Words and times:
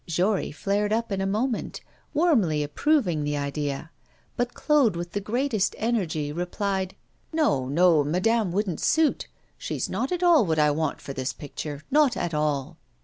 Jory 0.07 0.49
flared 0.51 0.91
up 0.91 1.11
in 1.11 1.21
a 1.21 1.27
moment, 1.27 1.79
warmly 2.11 2.63
approving 2.63 3.23
the 3.23 3.37
idea, 3.37 3.91
but 4.35 4.55
Claude 4.55 4.95
with 4.95 5.11
the 5.11 5.21
greatest 5.21 5.75
energy 5.77 6.31
replied, 6.31 6.95
'No, 7.31 7.67
no 7.69 8.03
madame 8.03 8.51
wouldn't 8.51 8.79
suit. 8.81 9.27
She 9.59 9.75
is 9.75 9.91
not 9.91 10.11
at 10.11 10.23
all 10.23 10.43
what 10.43 10.57
I 10.57 10.71
want 10.71 11.01
for 11.01 11.13
this 11.13 11.33
picture; 11.33 11.83
not 11.91 12.17
at 12.17 12.33
all. 12.33 12.77